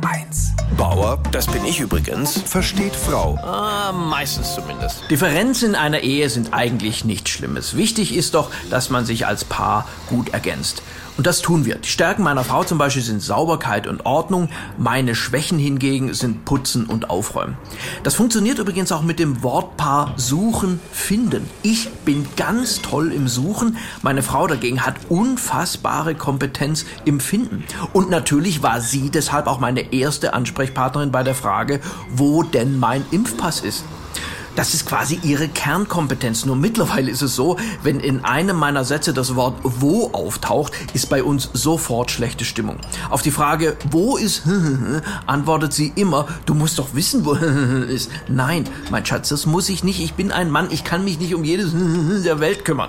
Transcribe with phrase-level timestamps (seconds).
[0.00, 0.76] HR1.
[0.76, 3.36] Bauer, das bin ich übrigens, versteht Frau.
[3.42, 5.02] Ah, meistens zumindest.
[5.10, 7.76] Differenzen in einer Ehe sind eigentlich nichts Schlimmes.
[7.76, 10.82] Wichtig ist doch, dass man sich als Paar gut ergänzt.
[11.18, 11.74] Und das tun wir.
[11.74, 14.50] Die Stärken meiner Frau zum Beispiel sind Sauberkeit und Ordnung.
[14.78, 17.56] Meine Schwächen hingegen sind Putzen und Aufräumen.
[18.04, 21.50] Das funktioniert übrigens auch mit dem Wortpaar suchen, finden.
[21.64, 23.78] Ich bin ganz toll im Suchen.
[24.02, 27.64] Meine Frau dagegen hat unfassbare Kompetenz im Finden.
[27.92, 33.04] Und natürlich war sie deshalb auch meine erste Ansprechpartnerin bei der Frage, wo denn mein
[33.10, 33.84] Impfpass ist.
[34.58, 36.44] Das ist quasi ihre Kernkompetenz.
[36.44, 41.08] Nur mittlerweile ist es so, wenn in einem meiner Sätze das Wort wo auftaucht, ist
[41.08, 42.78] bei uns sofort schlechte Stimmung.
[43.08, 44.42] Auf die Frage, wo ist,
[45.26, 47.34] antwortet sie immer, du musst doch wissen, wo
[47.88, 48.10] ist.
[48.26, 50.00] Nein, mein Schatz, das muss ich nicht.
[50.00, 51.70] Ich bin ein Mann, ich kann mich nicht um jedes
[52.24, 52.88] der Welt kümmern.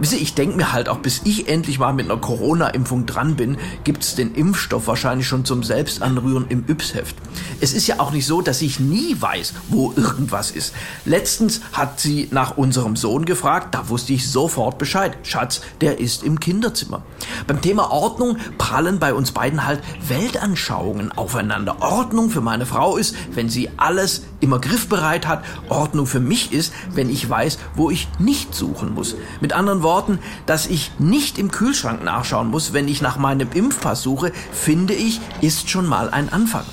[0.00, 3.36] Wisst ihr, ich denke mir halt auch, bis ich endlich mal mit einer Corona-Impfung dran
[3.36, 7.16] bin, gibt's den Impfstoff wahrscheinlich schon zum Selbstanrühren im Yps-Heft.
[7.60, 10.72] Es ist ja auch nicht so, dass ich nie weiß, wo irgendwas ist.
[11.04, 15.16] Letztens hat sie nach unserem Sohn gefragt, da wusste ich sofort Bescheid.
[15.24, 17.02] Schatz, der ist im Kinderzimmer.
[17.48, 21.82] Beim Thema Ordnung prallen bei uns beiden halt Weltanschauungen aufeinander.
[21.82, 25.44] Ordnung für meine Frau ist, wenn sie alles immer griffbereit hat.
[25.68, 29.16] Ordnung für mich ist, wenn ich weiß, wo ich nicht suchen muss.
[29.40, 34.02] Mit anderen Worten, dass ich nicht im Kühlschrank nachschauen muss, wenn ich nach meinem Impfpass
[34.02, 36.64] suche, finde ich, ist schon mal ein Anfang.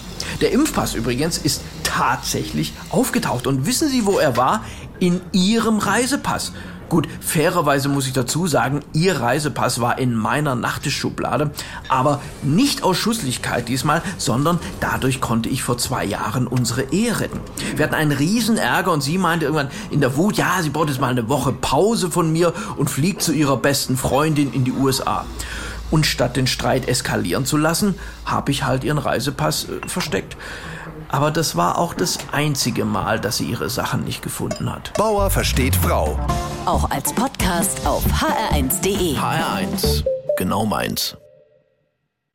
[0.42, 3.48] Der Impfpass übrigens ist tatsächlich aufgetaucht.
[3.48, 4.64] Und wissen Sie, wo er war?
[5.00, 6.54] In Ihrem Reisepass.
[6.90, 11.52] Gut, fairerweise muss ich dazu sagen, Ihr Reisepass war in meiner Nachttischschublade,
[11.88, 17.40] aber nicht aus Schusslichkeit diesmal, sondern dadurch konnte ich vor zwei Jahren unsere Ehe retten.
[17.76, 20.90] Wir hatten einen riesen Ärger und sie meinte irgendwann in der Wut, ja, sie braucht
[20.90, 24.74] jetzt mal eine Woche Pause von mir und fliegt zu ihrer besten Freundin in die
[24.74, 25.26] USA.
[25.92, 27.96] Und statt den Streit eskalieren zu lassen,
[28.26, 30.38] habe ich halt ihren Reisepass äh, versteckt.
[31.08, 34.94] Aber das war auch das einzige Mal, dass sie ihre Sachen nicht gefunden hat.
[34.94, 36.20] Bauer versteht Frau.
[36.66, 39.18] Auch als Podcast auf hr1.de.
[39.18, 40.04] HR1,
[40.38, 41.18] genau meins.